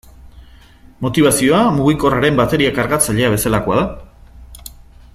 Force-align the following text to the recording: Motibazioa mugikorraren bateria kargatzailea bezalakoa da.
Motibazioa 1.05 1.59
mugikorraren 1.75 2.39
bateria 2.41 2.73
kargatzailea 2.79 3.31
bezalakoa 3.35 3.83
da. 3.83 3.87